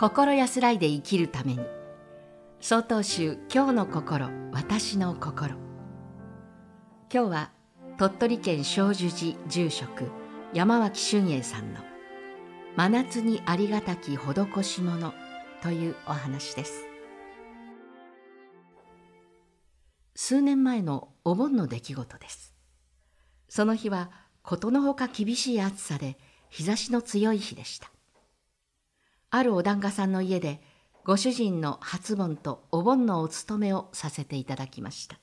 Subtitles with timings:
[0.00, 1.60] 心安らいで生きるために。
[2.58, 4.30] 総統集今日の心。
[4.50, 5.56] 私の心。
[7.12, 7.50] 今日は
[7.98, 10.10] 鳥取県小樹寺住職
[10.54, 11.80] 山脇俊英さんの
[12.76, 15.12] 「真夏にありがたき施し物」
[15.62, 16.86] というお話です。
[20.14, 22.54] 数年前のお盆の出来事です。
[23.50, 24.10] その日は
[24.42, 26.16] ことのほか厳しい暑さで
[26.48, 27.92] 日差しの強い日でした。
[29.30, 30.60] あるお檀家さんの家で
[31.04, 35.18] ご主人の初盆とお盆のお勤めをさせていただきました。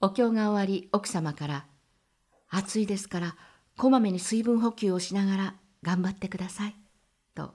[0.00, 1.66] お経が終わり奥様から
[2.48, 3.36] 「暑いですから
[3.76, 6.76] こまめに水分補給をしながら頑張ってください」
[7.34, 7.54] と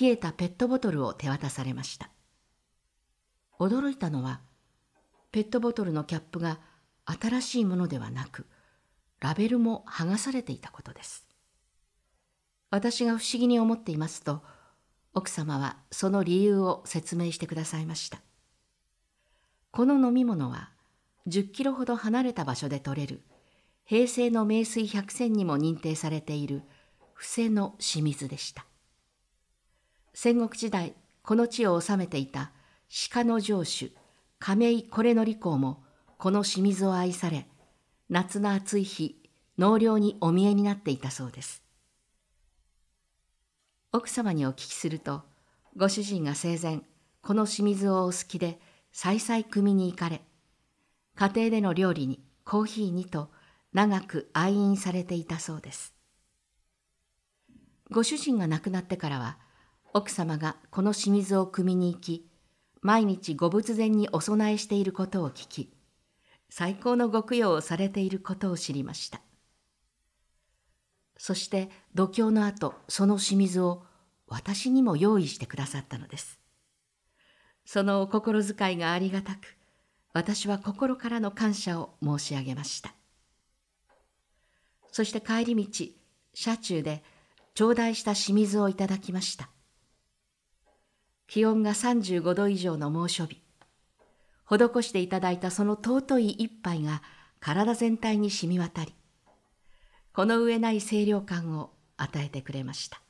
[0.00, 2.10] 冷えたペットボトルを手渡されました。
[3.58, 4.40] 驚いたのは
[5.30, 6.60] ペットボトルのキャップが
[7.06, 8.46] 新しいものではなく
[9.20, 11.26] ラベルも剥がされていたことです。
[12.74, 14.42] 私が不思議に思っていますと
[15.14, 18.20] 奥様はその理由を説明してくださいました。
[19.70, 20.70] この飲み物は
[21.28, 23.22] 10キロほど離れた場所で取れる
[23.84, 26.62] 平成の名水百選にも認定されている
[27.12, 28.66] 布施の清水でした。
[30.12, 32.50] 戦国時代この地を治めていた
[33.12, 33.92] 鹿の城主
[34.40, 35.84] 亀井惟則公も
[36.18, 37.46] この清水を愛され
[38.08, 39.22] 夏の暑い日
[39.58, 41.63] 納涼にお見えになっていたそうです。
[43.96, 45.22] 奥様にお聞きすると
[45.76, 46.80] ご主人が生前
[47.22, 48.58] この清水をお好きで
[48.90, 50.20] 再々組に行かれ
[51.14, 53.30] 家庭での料理にコーヒーにと
[53.72, 55.94] 長く愛飲されていたそうです。
[57.88, 59.38] ご主人が亡くなってからは
[59.92, 62.26] 奥様がこの清水を汲みに行き
[62.82, 65.72] 毎日ご仏前にお供えしていることを聞き
[66.50, 69.20] 最高のご供養をされていることを知りました。
[71.26, 73.82] そして度胸の後その清水を
[74.26, 76.38] 私にも用意してくださったのです。
[77.64, 79.56] そのお心遣いがありがたく
[80.12, 82.92] 私は心からの感謝を申し上げました。
[84.92, 85.86] そして帰り道
[86.34, 87.02] 車中で
[87.54, 89.48] 頂戴した清水をいただきました。
[91.26, 93.40] 気温が35度以上の猛暑日。
[94.44, 97.00] 施していただいたその尊い一杯が
[97.40, 98.94] 体全体に染み渡り
[100.14, 103.02] この上ない清涼感を与えてくれました。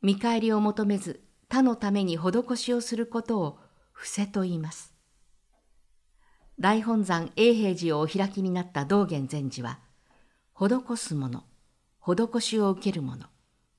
[0.00, 3.58] 見返りを求めず他のために施しをすることを
[3.90, 4.94] 伏せと言います。
[6.60, 9.80] 大本山永平寺をお開きになった道元禅師は、
[10.54, 11.42] 施すもの、
[12.00, 13.26] 施しを受けるもの、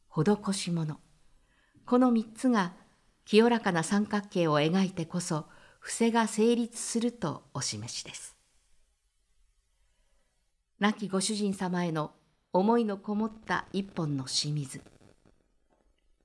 [0.10, 1.00] 施しもの。
[1.86, 2.74] この三つが
[3.24, 5.46] 清らかな三角形を描いてこそ、
[5.80, 8.41] 伏せが成立するとお示しです。
[10.82, 12.12] 亡きご主人様への
[12.54, 14.82] 思いのこもった一本の清水。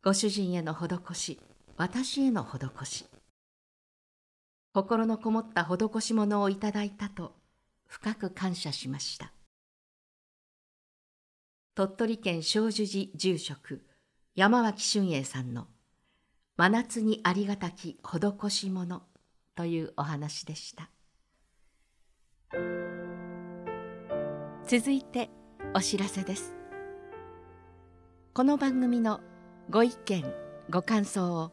[0.03, 1.39] ご主人への施し、
[1.77, 3.05] 私への施し。
[4.73, 7.35] 心のこもった施し物をいただいたと
[7.87, 9.31] 深く感謝しました。
[11.75, 13.85] 鳥取県小樹寺住職
[14.35, 15.67] 山脇俊英さんの
[16.57, 19.03] 真夏にありがたき施し物
[19.55, 20.89] というお話でした。
[24.69, 25.31] 続いて
[25.75, 26.53] お知らせです。
[28.35, 29.21] この番組の
[29.71, 30.25] ご意見
[30.69, 31.53] ご感想を